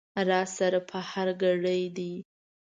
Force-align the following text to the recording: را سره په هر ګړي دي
را 0.29 0.41
سره 0.57 0.79
په 0.89 0.99
هر 1.11 1.27
ګړي 1.41 1.81
دي 1.97 2.13